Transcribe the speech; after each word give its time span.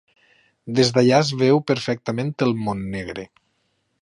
Des 0.79 0.89
d'allà 0.95 1.19
es 1.25 1.29
veu 1.43 1.61
perfectament 1.73 2.33
el 2.47 2.57
Montnegre. 2.67 3.29